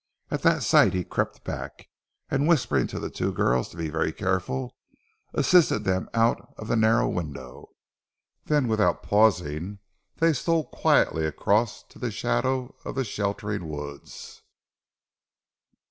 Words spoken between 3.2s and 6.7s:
girls to be very careful, assisted them out of